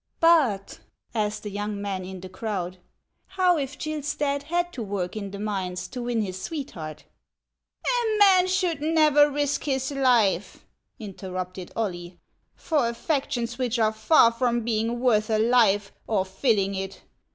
"]>ut," 0.23 0.79
asked 1.13 1.45
a 1.45 1.49
young 1.51 1.79
man 1.79 2.03
in 2.03 2.21
the 2.21 2.27
crowd, 2.27 2.79
"how 3.37 3.55
if 3.55 3.77
Gill 3.77 4.01
Stadt 4.01 4.41
had 4.41 4.73
to 4.73 4.81
work 4.81 5.15
in 5.15 5.29
the 5.29 5.37
mines 5.37 5.87
to 5.89 6.01
win 6.01 6.23
his 6.23 6.41
sweetheart 6.41 7.03
?""A 7.85 8.17
man 8.17 8.47
should 8.47 8.81
never 8.81 9.29
risk 9.29 9.65
his 9.65 9.91
life," 9.91 10.65
interrupted 10.97 11.71
Oily," 11.77 12.17
for 12.55 12.89
affections 12.89 13.59
which 13.59 13.77
are 13.77 13.93
far 13.93 14.31
from 14.31 14.61
being 14.61 14.99
worth 14.99 15.29
a 15.29 15.37
life, 15.37 15.91
or 16.07 16.25
fill 16.25 16.57
ing 16.57 16.73
it. 16.73 17.03